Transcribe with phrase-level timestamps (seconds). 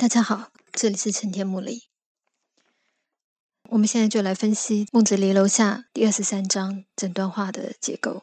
[0.00, 1.82] 大家好，这里是陈天木里。
[3.68, 8.22] 我们现在就来分析《孟子离楼下》第二十三章整段话的结构。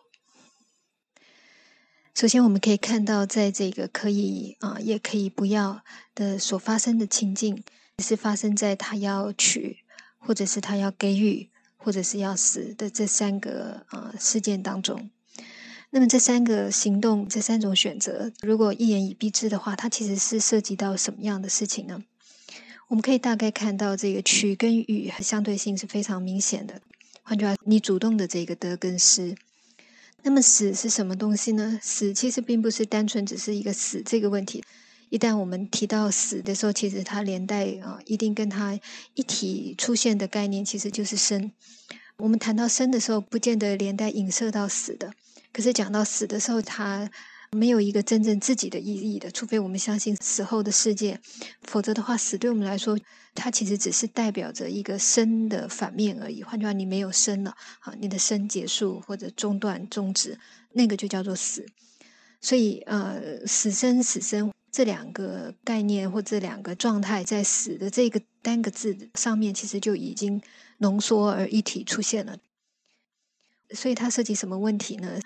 [2.15, 5.83] 首先，我们可以看到，在这个可以啊，也可以不要
[6.15, 7.63] 的所发生的情境，
[7.99, 9.83] 是发生在他要娶，
[10.17, 15.11] 或者是他要给予，或者是要死的这三个啊事件当中。
[15.89, 22.03] 那么这三个行动，这三种选择，如果一言以蔽之的话，它其实是涉及到什么样的事情呢？
[22.89, 26.81] 我们可以大概看到，这个取跟与相对性是非常明显的。
[27.23, 29.35] 换句话，你主动的这个得跟失。
[30.23, 31.79] 那么死是什么东西呢？
[31.81, 34.63] 死其实并不是单纯只是一个死这个问题。
[35.09, 38.77] 一旦我们提到死的时候，其实它连带啊，一定跟它
[39.13, 41.51] 一体出现的概念，其实就是生。
[42.17, 45.13] 我们谈到生的时候，不见得连带影射到死的。
[45.57, 47.09] 可是讲到死的时候，它
[47.49, 51.19] 没有一个真正自己的意义的，除非我们相信死后的世界，
[51.63, 52.95] 否则的话，死对我们来说，
[53.33, 56.43] 它其实只是代表着一个生的反面而已。
[56.43, 60.37] 换句话，你没有生了，啊，你的生结束或者中断、终止，
[60.73, 61.65] 那个就叫做死。
[62.39, 70.39] 所以，呃，死生、死生这两个概念或这两个状态，在死的这个单个字上面，其实就已经
[70.77, 72.37] 浓缩而一体出现了。
[73.71, 75.19] 所以它涉及什么问题呢？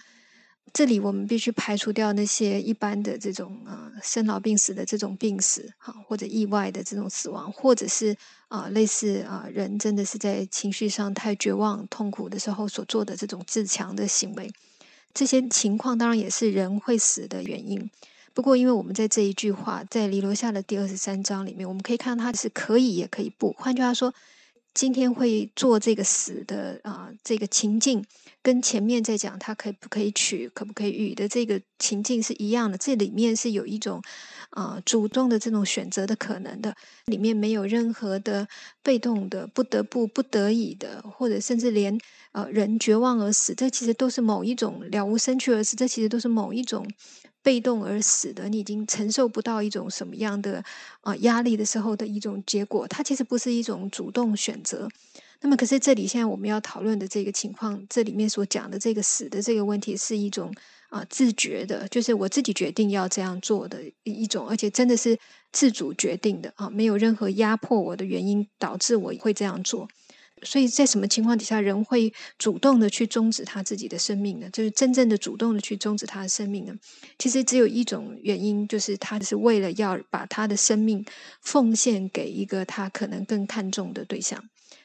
[0.73, 8.15] 这里我们必须排除掉那些一般的这种啊生老病死的这种病死，哈，或者意外的这种死亡，或者是
[8.47, 14.49] 啊类似啊人真的是在情绪上太绝望、痛苦的时候所做的这种自强的行为。
[15.13, 17.89] 这些情况当然也是人会死的原因。
[18.33, 23.51] 不过，因为我们在这一句话在离楼下的第二十三章里面，我们可以看到它是可以也可以不。
[23.51, 24.13] 换句话说。
[24.73, 28.05] 今天会做这个死的啊，这个情境
[28.41, 32.77] 跟前面在讲他可以不可以取，可不可以与的这个情境是一样的。
[32.77, 34.01] 这里面是有一种
[34.51, 36.73] 啊主动的这种选择的可能的，
[37.05, 38.47] 里面没有任何的
[38.81, 41.99] 被动的、不得不、不得已的，或者甚至连
[42.31, 46.87] 呃人绝望而死，这其实都是某一种了无生趣而死，这其实都是某一种。
[47.43, 50.63] 被动而死的，你已经承受不到一种什么样的
[51.01, 54.87] 啊压力的时候的一种结果，它其实不是一种主动选择。
[55.43, 60.53] 那么，可是这里现在我们要讨论的这个情况，这里面所讲的这个死的这个问题，是一种
[60.89, 65.17] 啊自觉的，就是我自己决定要这样做的一种，而且真的是
[65.51, 69.87] 自主决定的啊，没有任何压迫我的原因导致我会这样做。
[70.43, 74.49] 所以在什么情况底下，人会主动的去终止他自己的生命呢？
[74.51, 76.73] 就是真正的主动的去终止他的生命呢？
[77.17, 81.05] 其实只有一种原因，就是他是为了要把他的生命
[81.41, 84.43] 奉献给一个他可能更看重的对象。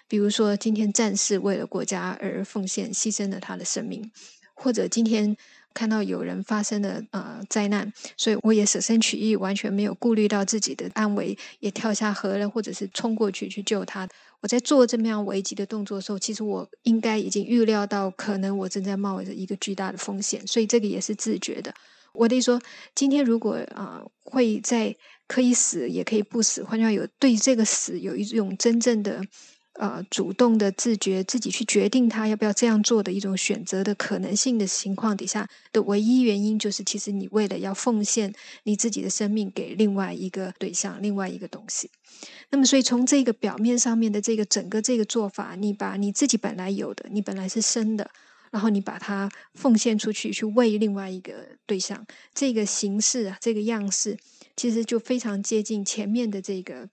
[0.09, 4.11] 比如说，今天战士为了国家而奉献、牺牲了他的生命，
[4.55, 5.37] 或者今天。
[5.77, 14.09] 看到有人发生了呃灾难，所以我也舍身取义，完全没有顾虑到自己的安危，也跳下河了，或者是冲过去去救他。
[14.41, 21.75] 我在做这么样危急的动作的时候，其实我应该已经预料到，可能我正在冒着一个巨大的风险，所以这个也是自觉的。
[22.15, 22.63] 我的意思说，
[22.95, 24.97] 今天如果啊会在
[25.29, 29.21] 可以死也可以不死，换句话有对这个死有一种真正的。
[29.79, 38.33] 呃，主动的自觉，自己去决定他要不要这样做的一种选择的可能性的情况底下的唯一原因，就是其实你为了要奉献
[38.63, 41.91] 你自己的生命给另外一个对象，另外一个东西。
[42.51, 48.11] 那么，所以从这个表面上面的这个整个这个做法，你把你自己本来有的，你本来是生的，
[48.51, 54.17] 然后你把它奉献出去，去为另外一个对象，这个形式啊，这个样式，
[54.57, 56.89] 其实就非常接近前面的这个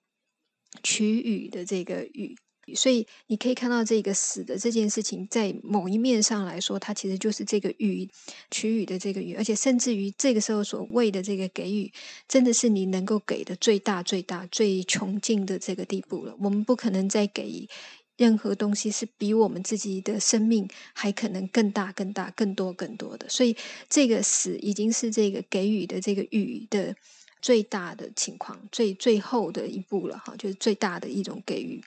[0.83, 2.35] 取予的这个予。
[2.75, 8.09] 所以你可以看到这个死的这件事情，在某一面上来说，它其实就是这个予
[8.49, 11.91] 取予的这个予，而且甚至于这个时候所谓的这个给予，
[12.27, 16.35] 真的是你能够给的最大、最大、最穷尽的这个地步了。
[16.39, 17.67] 我们不可能再给
[18.15, 23.27] 任何东西是比我们自己的生命还可能更大、更大、更多、更多的。
[23.27, 23.55] 所以
[23.89, 26.95] 这个死已经是这个给予的这个予的
[27.41, 31.83] 最大的情况，最最后的一步了哈，就是最大的一种给予。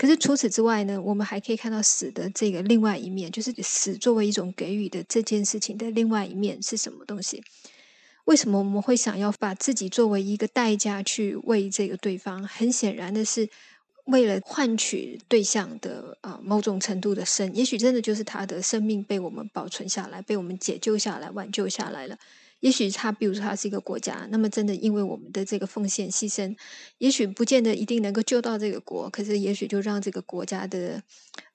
[0.00, 7.42] 可是除此之外呢，我们还可以看到死的这个另外一面，就是死作为一种给予的这件事情的另外一面是什么东西？
[8.24, 12.42] 为什么我们会想要把自己作为一个代价去为这个对方？
[12.48, 13.46] 很显然的是，
[14.06, 22.16] 为了换取对象的啊某种程度的生，也许真的就是他的生命被我们保存下来，被我们解救下来，挽救下来了。
[22.60, 26.54] 也许他，比如说他是一个国家，那么真的因为我们的这个奉献牺牲，
[26.98, 31.02] 也许不见得一定能够救到这个国，可是也许就让这个国家的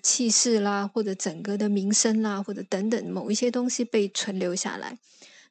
[0.02, 4.98] 气势啦，或者整个的名声啦，或者等等某一些东西被存留下来。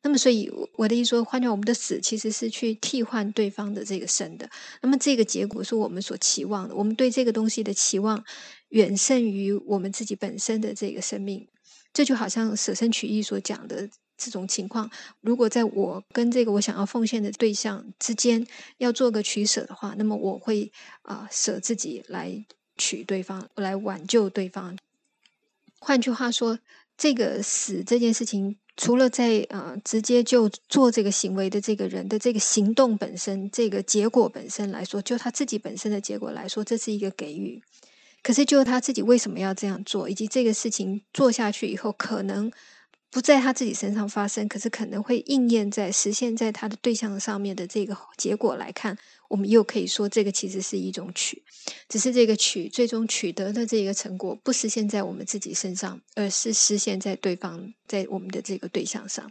[0.02, 4.50] 那么，所以我的意思说，换掉我们的死其实是去替换对方的这个生的。
[4.82, 6.74] 那么，这个结果是我们所期望的。
[6.74, 8.22] 我们对这个东西的期望
[8.68, 11.48] 远胜于我们自己本身的这个生命。
[11.94, 14.90] 这就好像舍身取义所讲的这种情况。
[15.20, 18.46] 如果在我跟这个我想要奉献的对象之间
[18.78, 20.70] 要做个取舍的话，那么我会
[21.02, 22.44] 啊舍自己来
[22.76, 24.76] 取对方，来挽救对方。
[25.78, 26.58] 换句话说，
[26.96, 28.56] 这个死这件事情。
[28.76, 37.62] 除了在呃直接就做这个行为的这个人的这个行动本身，这个结果本身来说，就他自己本身的结果来说，这是一个给予。
[38.20, 42.50] 可是就他自己为什么要这样做，以及这个事情做下去以后可能。
[43.14, 51.40] 不在他自己身上发生，可是可能会应验在实现在他的对象上面的这个结果来看，我们又可以说这个其实是一种取，
[51.88, 59.30] 只是这个取最终取得的这个成果不实现在我们自己身上，而是实现在对方在我们的这个对象上。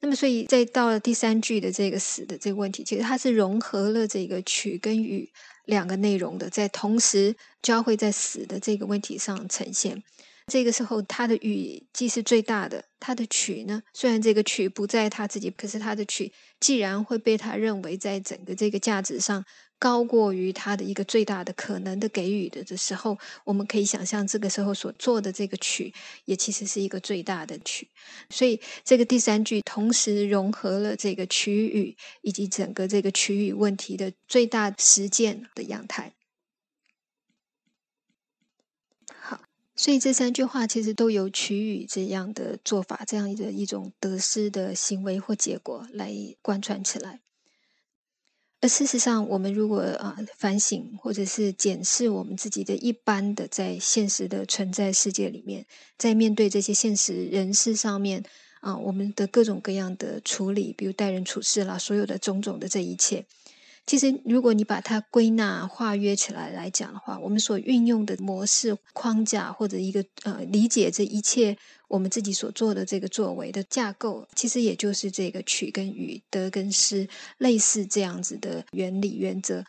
[0.00, 5.30] 那么，所以再到了第三句的这个死的这个问题，其实它是融合了这个取跟与
[5.64, 10.02] 两个内容的，在同时交汇在死的这个问题上呈现。
[10.46, 19.44] 这个时候，他的语既是最大的，他的曲呢，虽然这个曲不在他自己，可是他的曲既然会被他认为在整个这个价值上
[19.78, 25.92] 高过于他的一个最大的可能的给予的的时候，我们可以想象，这个时候所做的这个曲
[26.26, 27.88] 也其实是一个最大的曲。
[28.28, 36.12] 所以，这个第三句同时融合了这个曲语以及整个这个曲语问题的最大实践的样态。
[39.76, 47.20] 所以这三句话其实都有取予这样的做法，这样的一种得失的行为或结果来贯穿起来。
[48.60, 55.66] 而事实上，我们如果啊反省或者是检视我们自己的一般的在现实的存在世界里面，
[55.98, 58.24] 在面对这些现实人事上面
[58.60, 63.26] 啊，我们的各种各样的处理，比如待人处事啦，所有的种种的这一切。
[63.86, 71.54] 其实，如果你把它归纳、化约起来来讲的话，我们所运用的模式、框架或者一个呃理解这一切
[71.88, 79.62] 我们自己所做的这个作为的架构，其实也就是这个取跟予、得跟失，类似这样子的原理原则。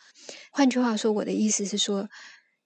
[0.50, 2.08] 换句话说，我的意思是说，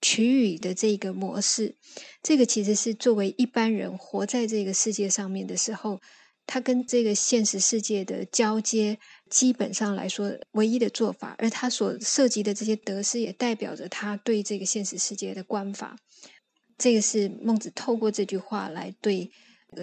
[0.01, 1.75] 取予的这个模式，
[2.23, 5.99] 这个其实是作为一般人活在这个世界上面的时候。
[6.47, 8.97] 它跟这个现实世界的交接，
[9.31, 15.97] 基本上来说唯一的做法，而他所涉及的这些得失，也代表着他对这个现实世界的观法。
[16.77, 19.31] 这个是孟子透过这句话来对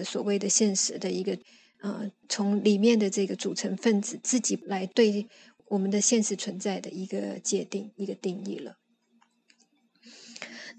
[0.05, 1.37] 所谓的现实的一个，
[1.81, 5.27] 呃，从里面的这个组成分子自己来对
[5.67, 8.78] 我们的现实存在的一个界定、一个定义了。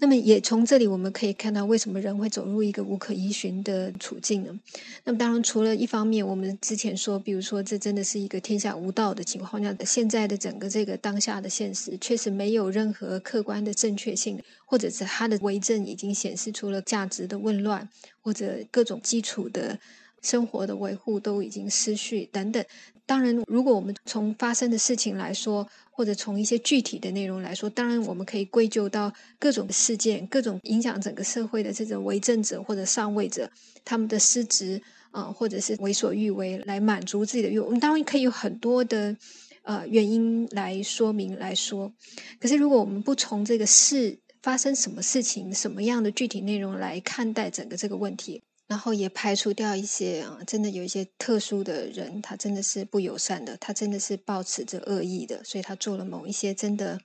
[0.01, 4.59] 那么也从这里我们可以看到，为什么人会走入一个无可依循的处境呢？
[5.03, 17.87] 那么当然，除了一方面，我们之前说，比如说这真的是一个天下无道的情况下，现在的整个这个当下的现实确实没有任何客观的正确性，或者是它的为政已经显示出了价值的混乱，
[18.21, 19.77] 或者各种基础的
[20.21, 22.63] 生活的维护都已经失去等等。
[23.05, 33.51] 当然，如果我们从发生的事情来说，或者从一些具体的内容来说，当然我们可以归咎到各种事件、各种影响整个社会的这种为政者或者上位者
[33.83, 34.81] 他们的失职
[35.11, 37.67] 啊，或者是为所欲为来满足自己的欲望。
[37.67, 39.17] 我们当然可以有很多的
[39.63, 41.91] 呃原因来说明来说。
[42.39, 48.41] 可是，如果我们不从这个事发生什么事情、什么样的具体内容来看待整个这个问题。
[48.71, 56.97] 然后也排除掉一些啊，真的有一些特殊的人，他真的是不友善的，他真的是抱持着恶意的，所以他做了某一些真的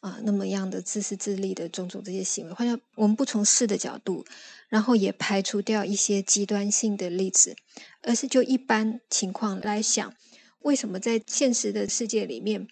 [0.00, 2.54] 啊那么样的自私自利的种种这些行为。
[2.54, 4.24] 或者我们不从事的角度，
[4.70, 7.54] 然后也排除掉一些极端性的例子，
[8.00, 10.14] 而是就一般情况来想，
[10.60, 12.66] 为什么在现实的世界里面，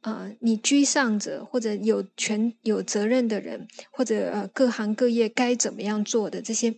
[0.00, 6.76] 呃，你居上者或者有权有责任的人，或者呃各行各业该怎么样做的这些。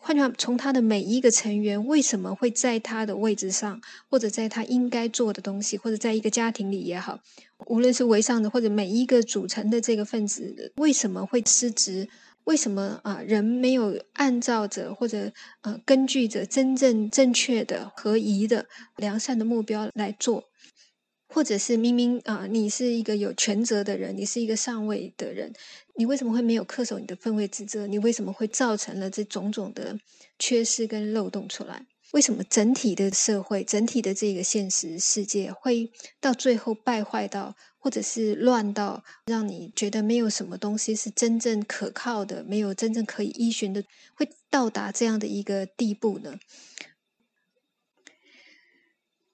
[0.00, 7.18] 换句话，从他的每一个成员为什么会在他的位置上，或者在他应该做的东西，或者在一个家庭里也好，
[7.66, 12.08] 无论是围上的或者每一个组成的这个分子，为什么会失职？
[12.44, 20.44] 为什么啊人没有按照着或者呃根据着真正正确的、合宜的、良善的目标来做？
[21.38, 25.52] 或者是明明啊，你是一个有权责的人，你是一个上位的人，
[25.94, 27.86] 你为什么会没有恪守你的分位职责？
[27.86, 29.96] 你为什么会造成了这种种的
[30.40, 31.86] 缺失跟漏洞出来？
[32.10, 43.84] 为什么整体的社会、整体的这个现实世界会到最后败坏到，或者是乱到，让你觉得没有什么东西是真正可靠的，没有真正可以依循的，
[44.16, 46.40] 会到达这样的一个地步呢？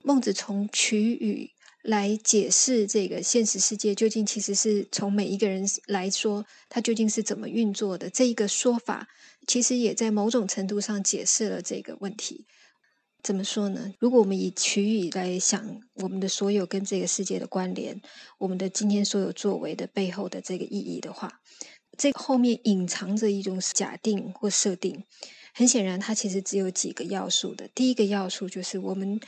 [0.06, 1.52] 孟子从取语
[1.84, 9.06] 来解释这个现实世界究竟其实是从每一个人来说，它究竟是怎么运作的这一个说法，
[9.46, 12.46] 其实也在某种程度上解释了这个问题。
[13.22, 13.92] 怎么说呢？
[13.98, 18.00] 如果我们以取语来想我们的所有跟这个世界的关联，
[18.38, 21.40] 我们的今天所有作为的背后的这个意义的话，
[21.98, 25.04] 这个后面隐藏着一种假定或设定。
[25.54, 27.68] 很显然，它其实只有几个要素的。
[27.74, 29.20] 第一个要素就是我们，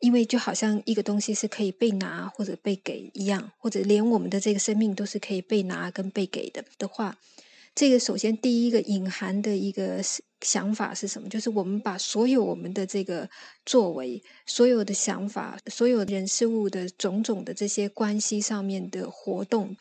[0.00, 7.16] 因为就好像一个东西是可以被拿或者被给一样，或者连我们的这个生命都是可以被拿跟被给的的话。
[7.72, 10.02] 这个首先第一个隐含的一个
[10.40, 11.28] 想法是什么？
[11.28, 13.30] 就是我们把所有我们的这个
[13.64, 19.76] 作为、所有的想法、所有人事物的种种的这些关系上面的活动，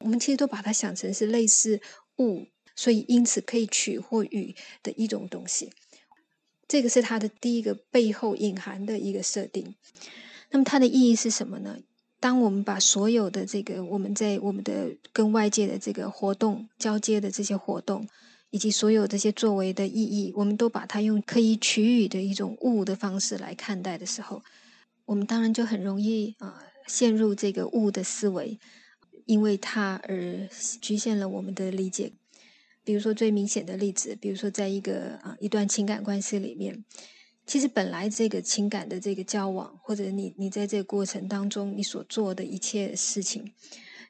[0.00, 1.80] 我们其实都把它想成是类似
[2.18, 5.70] 物，所以因此可以取或予的一种东西。
[6.68, 9.74] 这个是它的第一个背后隐含的一个设定。
[10.50, 11.78] 那么它的意义是什么呢？
[12.20, 18.06] 当我们把所有的这个我们在我们的跟外界的这个活动交接的这些活动，
[18.50, 24.42] 以及所有这些作为的意义，我们都把它用可以取予的一种物的方式来看待的时候，
[25.04, 28.58] 我们当然就很容易啊陷入这个物的思维，
[29.26, 30.48] 因为它而
[30.80, 32.12] 局限了我们的理解。
[32.88, 36.82] 比如说最明显的例子，比如说在一个啊一段情感关系里面。
[37.44, 43.52] 其实本来这个情感的这个交往，或者你你在这个过程当中你所做的一切事情，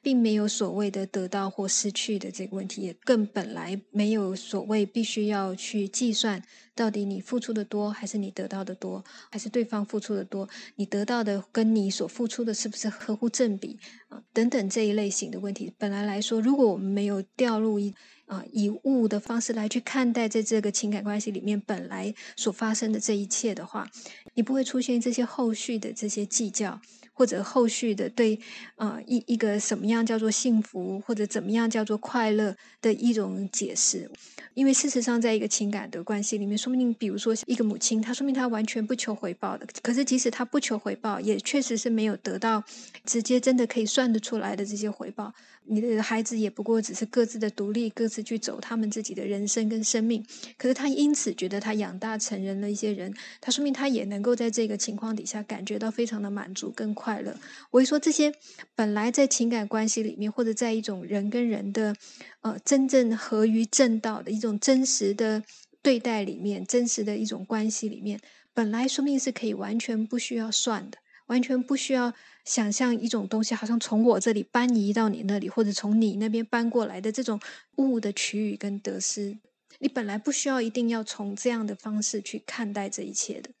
[0.01, 6.43] 并没有所谓的得到或失去的这个问题，也更本来没有所谓必须要去计算
[6.75, 14.21] 到底你付出的多还是你得到的多，还是对方付出的多，你得到的跟你所付出的是不是合乎正比啊？
[14.33, 17.93] 等等这一类型的问题，本来来说，如果我们没有掉入一。
[18.29, 23.89] 啊，以物的方式来去看待在这个情感关系里面本来所发生的这一切的话，
[24.35, 26.79] 你不会出现这些后续的这些计较，
[27.19, 28.39] 或者后续的对
[28.77, 34.09] 啊一一个什么样叫做幸福，或者怎么样叫做快乐的一种解释。
[34.53, 42.63] 因为事实上，在一个情感的关系里面，说不定比如说一个母亲，她说明她完全不求回报的，可是即使她不求回报，也确实是没有得到
[43.03, 45.33] 直接真的可以算得出来的这些回报。
[45.69, 50.25] 你的孩子也不过只是各自的独立，各自去走他们自己的人生跟生命。
[50.57, 57.35] 可是他因此觉得他养大成人了一些人，他说明他也能够在这个情况底下感觉到非常的满足跟快乐。
[57.69, 58.33] 我会说这些
[58.73, 61.95] 本来在情感关系里面，或者在一种人跟人的
[62.41, 65.43] 呃真正合于正道的一种真实的
[65.81, 68.19] 对待里面，真实的一种关系里面，
[68.53, 70.97] 本来说明是可以完全不需要算的，
[71.27, 72.13] 完全不需要。
[72.45, 77.39] 想象一种东西，好像从我这里搬移到你那里，或者从你那边搬过来的这种
[77.75, 79.37] 物的取予跟得失，
[79.79, 83.51] 你本来不需要一定要从这样的方式去看待这一切的。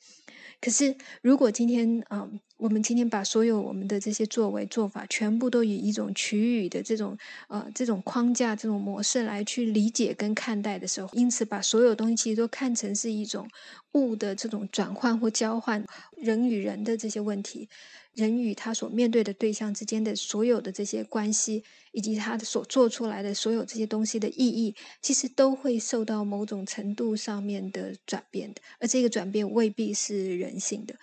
[0.61, 13.47] 可是，如果今天嗯，我们今天把所有我们的这些作为做法，全部都以一种取予的这种呃这种框架、这种模式来去理解跟看待的时候，因此把所有东西其实都看成是一种
[13.93, 15.85] 物的这种转换或交换，
[16.17, 17.69] 人与人的这些问题。
[18.15, 21.63] 人与他所面对的对象之间的所有的这些关系，
[21.93, 28.59] 以及他所做出来的所有这些东西的意义，其实都会受到某种程度上面的转变的。
[28.79, 30.95] 而这个转变未必是人性的，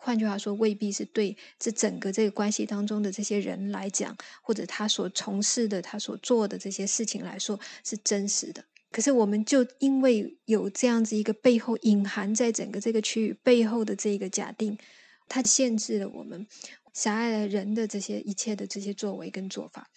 [0.00, 8.64] 换句话说，未必是对这整个这个关系当中的这些人来讲，或者他所从事的、他所做的这些事情来说是真实的。
[8.90, 14.78] 可是，我们就因为有这样子一个背后隐含在整个这个区域背后的这个假定。
[15.30, 16.46] 它限制了我们，
[16.94, 19.90] 狭隘了人的这些一切的这些作为跟做法，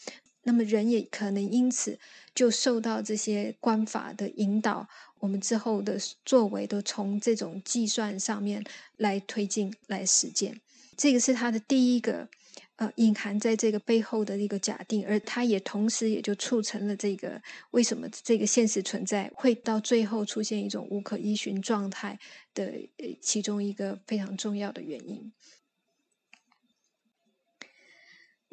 [0.52, 1.98] 那么人也可能因此
[2.36, 4.86] 就受到这些官法的引导，
[5.20, 8.62] 我们之后的作为都从这种计算上面
[8.98, 10.60] 来推进来实践。
[10.98, 12.28] 这个是它的第一个
[12.76, 17.42] 呃隐含在这个背后的一个假定，而它也同时也就促成了这个
[17.72, 22.20] 为什么这个现实存在会到最后出现一种无可依循状态。
[22.54, 22.66] 的
[22.98, 25.32] 呃，其中一个非常重要的原因。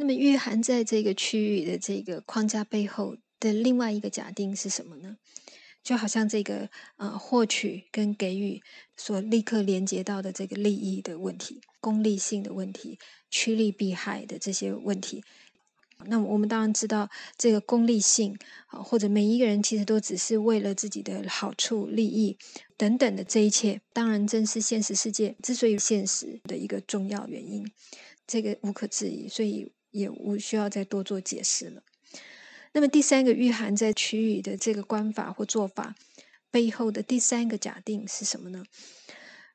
[0.01, 5.17] 那么，蕴含在这个区域的这个框架背后的另外一个假定是什么呢？
[5.83, 8.63] 就好像这个呃，获取跟给予
[8.97, 12.97] 所立刻连接到的这个利益的问题、功利性的问题、
[13.29, 15.25] 趋利避害的这些问题。
[16.05, 18.39] 那我们当然知道，这个功利性
[18.69, 22.39] 啊，或者每一个人其实都只是为了自己的好处、利益
[22.77, 27.69] 等等的这一切，当然正是现实世界之所以现实的一个重要原因，
[28.29, 31.83] 这个无可置疑，所以也无需要再多做解释了。
[32.73, 35.95] 那么第三个蕴含在区域的这个观法或做法
[36.51, 38.65] 背后的第三个假定是什么呢？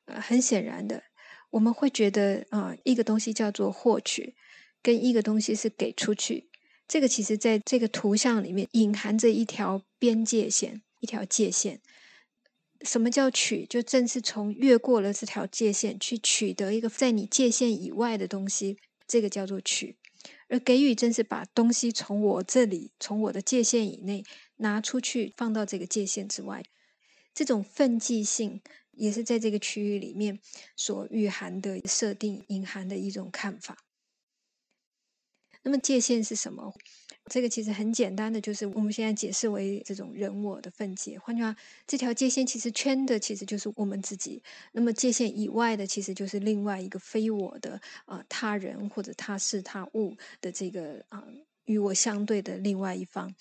[0.06, 1.04] 呃，很显然的。
[1.50, 4.34] 我们会觉得啊，一个东西叫做获取，
[4.82, 6.48] 跟一个东西是给出去。
[6.88, 11.80] 这个其实在这个图像里面隐含着一条边界线，一条界限。
[12.82, 13.64] 什么叫取？
[13.64, 18.76] 就正是从越过了这条界限去取得一个在你界限以外的东西，
[19.06, 19.96] 这个叫做取。
[20.48, 24.24] 而给予正是把东西从我这里，从我的界限以内
[24.56, 26.64] 拿出去，放到这个界限之外。
[27.32, 30.38] 这种分际性也是在这个区域里面
[30.76, 33.84] 所蕴含的设定、隐含的一种看法。
[35.62, 36.74] 那么界限是什么？
[37.30, 41.18] 这个其实很简单的，就是我们现在解释为这种人我的分界。
[41.18, 44.42] 换句话，这条界限其实圈的其实就是我们自己。
[44.72, 51.24] 那么界限以外的，其实就是另外一个非我的啊他人或者他是他物的这个啊
[51.64, 53.34] 与我相对的另外一方。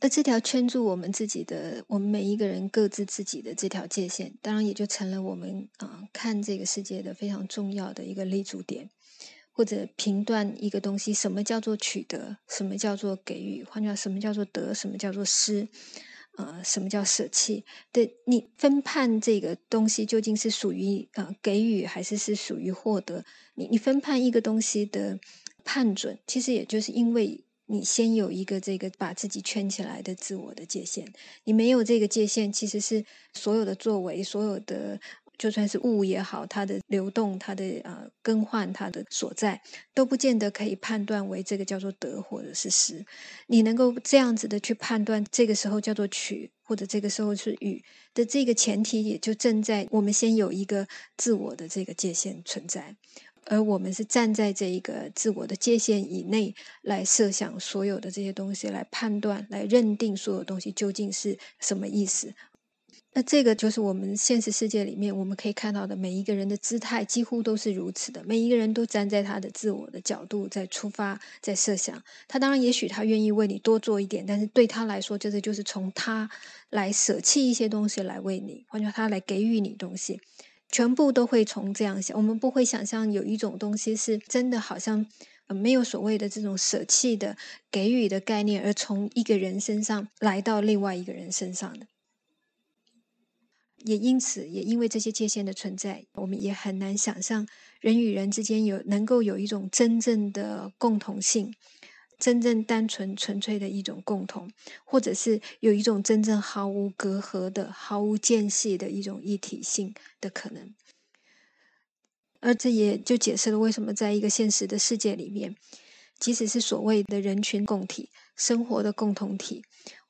[0.00, 8.90] 而这条圈住我们自己的，我们每一个人各自自己的这条界限，当然也就成了我们啊看这个世界的非常重要的一个立足点。
[9.56, 15.68] 或者评断一个东西，什么叫做取得，什么叫做给予，换句话，什么叫做得，什么叫做失，
[16.36, 17.64] 呃，什么叫舍弃？
[17.92, 23.24] 对你分判这个东西究竟是属于呃给予，还是是属于获得？
[23.54, 25.20] 你你分判一个东西的
[25.62, 31.06] 判准，其实也就是因为你先有一个这个把自己圈起来的自我的界限，
[31.44, 35.00] 你没有这个界限，其实是所有的作为，所有的。
[35.36, 39.60] 就算是物也好，它的流动、它的呃更换、它的所在，
[39.92, 43.04] 都不见得可以判断为这个叫做得或者是失。
[43.46, 47.82] 你能够这样子的去判断，这个时候叫做取，或者这个时候是予
[48.14, 50.86] 的这个前提，也就正在我们先有一个
[51.16, 52.94] 自我的这个界限存在，
[53.46, 62.32] 而我们是站在这一个自我的界限以内来设想所有的这些东西，来判断、来认定所有东西究竟是什么意思。
[63.16, 68.20] 那这个就是我们现实世界里面我们可以看到的每一个人的姿态，几乎都是如此的。
[68.24, 72.02] 每一个人都站在他的自我的角度在出发，在设想。
[72.26, 76.28] 他当然也许他愿意为你多做一点，但是对他来说，就是就是从他
[76.70, 80.20] 来舍弃一些东西来为你，换句话他来给予你东西，
[80.72, 82.16] 全部都会从这样想。
[82.16, 85.06] 我们不会想象有一种东西是真的好像
[85.46, 87.36] 没有所谓的这种舍弃的
[87.70, 91.86] 给予的概念，而从一个人身上来到另外一个人身上的。
[93.84, 97.46] 也因此，也因为这些界限的存在，我们也很难想象
[97.80, 101.54] 人与人之间有能够有一种真正的共同性，
[102.18, 104.50] 真正单纯纯粹的一种共同，
[104.84, 110.74] 或者是有一种真正毫无隔阂的、毫无间隙的一种一体性的可能。
[112.40, 115.54] 而这也就解释了为什么在一个现实的世界里面，
[116.18, 119.62] 即使是所谓的人群共体、生活的共同体，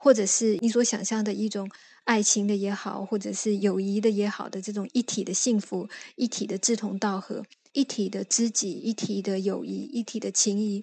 [0.04, 1.68] 或者是你所想象的一种。
[2.04, 10.82] 爱情的也好，或者是友谊的也好的这种一体的幸福、一体的志同道合、一体的知己、一体的友谊、一体的情谊，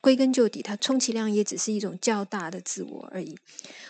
[0.00, 3.36] 归根究底，它充其量也只是一种较大的自我而已。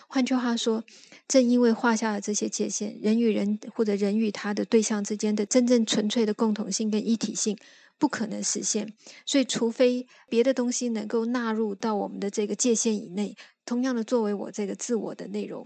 [0.09, 0.83] 换句话说，
[1.29, 7.57] 正因为画下了这些界限，人与人或者人与他的对象之间的真正纯粹的共同性跟一体性
[7.97, 8.93] 不可能实现，
[9.25, 13.35] 所以除非别的东西能够纳入到我们的这个界限以内。
[13.65, 15.65] 同样的，作为我这个自我的内容，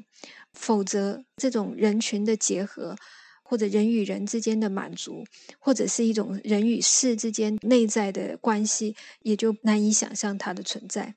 [0.53, 2.95] 否则这种人群的结合，
[3.43, 5.25] 或者人与人之间的满足，
[5.59, 11.15] 或者是一种人与事之间内在的关系，也就难以想象它的存在。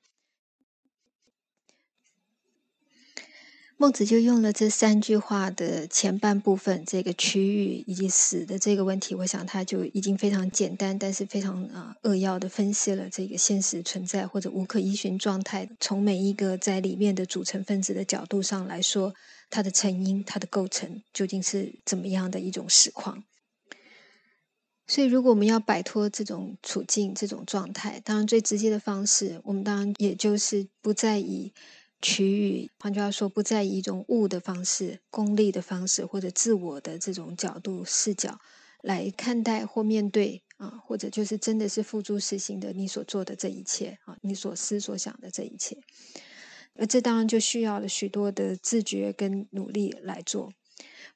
[3.83, 19.13] 孟子就用了这三句话的前半部分，这个区域以及死的这个问题，我想他就已经非常简单，但是非常啊扼要的分析了这个现实存在或者无可依循状态，从每一个在里面的组成分子的角度上来说，
[19.51, 23.25] 它的成因、它的构成究竟是怎么样的一种实况。
[24.87, 31.53] 所以，如果我们要摆脱这种处境、这种状态，当然最直接的方式，我们当然也就是不再以。
[32.03, 38.41] 区域，换句话说，不再以一种物的方式、功利的方式或者自我的这种角度视角
[38.83, 45.79] 来看待或面对啊，或者就是真的是付诸实行的你所做的这一切啊，你所思所想的这一切，
[46.75, 50.53] 而这当然就需要了许多的自觉跟努力来做。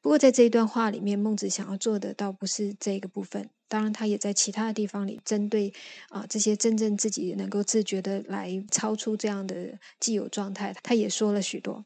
[0.00, 3.50] 不过，在这一段话里面，孟子想要做的倒不是这个部分。
[3.68, 5.72] 当然，他也在其他的地方里针对
[6.08, 11.84] 啊这些真正自己能够自觉的来超出这样的既有状态，他也说了许多。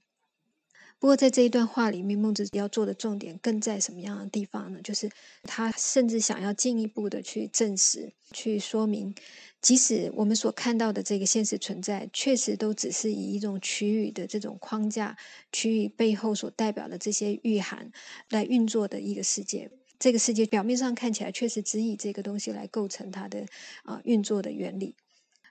[0.98, 4.78] 不过，在这一段话里面，孟子要做的重点更在什么样的地方呢？
[4.84, 5.10] 就是
[5.44, 9.14] 他甚至想要进一步的去证实、去说明，
[9.62, 15.16] 即使我们所看到的这个现实存在，确实都只是以一种区域的这种框架、
[15.50, 17.90] 区域背后所代表的这些蕴含
[18.28, 19.70] 来运作的一个世界。
[20.00, 23.44] 这个世界表面上看起来确实只以这个东西来构成它的
[23.84, 24.94] 啊运作的原理，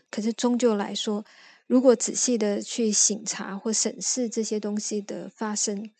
[0.09, 1.23] 可是终究来说，
[1.67, 5.91] 如果仔细的去醒察或审视这些东西的发生，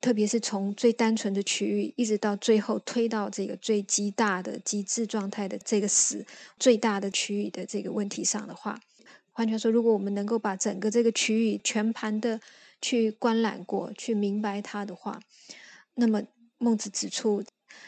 [0.00, 6.24] 特别是从最单纯的区域，一直到最后推到这个最极大的极致状态的这个死
[6.58, 8.80] 最大的区域的这个问题上的话，
[9.32, 12.40] 换句话说，如果我们能够把整个这个区域全盘的
[12.80, 15.20] 去观览过去，明白它的话，
[15.94, 16.22] 那么
[16.56, 17.44] 孟子指出。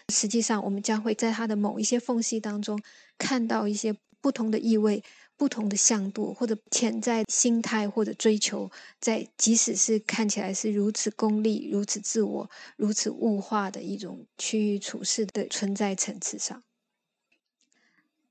[0.09, 2.81] 实际上，我们将会在它的某一些缝隙当中
[3.19, 5.03] 看到一些不同的意味、
[5.37, 16.63] 不同的向度，或者潜在心态或者追求，在即使是看起来是如此功利、如此自我、如此物化的一种区域处事的存在层次上。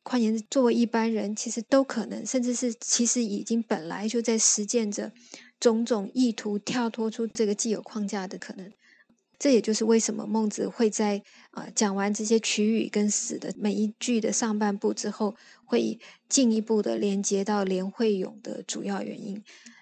[0.04, 5.12] 换言之，作为一般人，其实都可能，甚至是其实已经本来就在实践着
[5.60, 8.72] 种种意图跳脱出这个既有框架的可能。
[9.40, 15.98] 这也就是为什么孟子会在啊讲完这些取语跟死的每一句的上半部之后，会
[16.28, 19.42] 进一步的连接到连会勇的主要原因。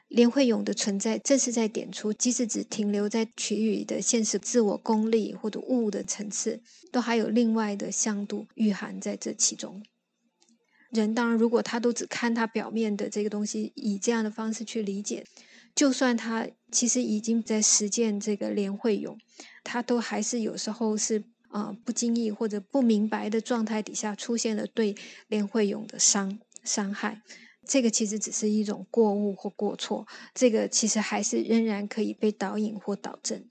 [0.09, 6.61] 连会勇的存在，正是在点出，即使只停留在取语的现实自我功利或者物的层次，
[6.93, 9.83] 都还有另外的向度蕴含在这其中。
[10.91, 15.25] 人当然，如果他都只看他表面的这个东西，以这样的方式去理解。
[15.77, 19.15] 就算他其实已经在实践这个连会勇，
[19.63, 24.95] 他都还是有时候是啊不经意或者不明白的状态底下出现了对
[25.27, 27.21] 连会勇的伤伤害。
[27.63, 33.45] 这个其实只是一种过误或过错，这个其实还是仍然可以被导引或导正。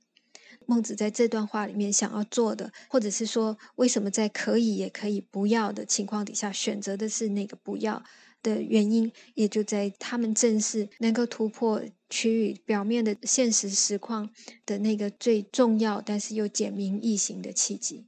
[0.67, 8.03] 孟子在这段话里面想要做的，或者是说为什么在可以也可以不要的情况底下选择的是那个不要。
[8.47, 14.31] 的原因，也就在他们正是能够突破区域表面的现实实况
[14.65, 18.07] 的那个最重要，但是又简明易行的契机。